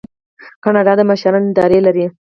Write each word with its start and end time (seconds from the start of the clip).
کاناډا 0.63 0.93
د 0.97 1.01
مشرانو 1.09 1.49
اداره 1.51 1.79
لري. 1.87 2.05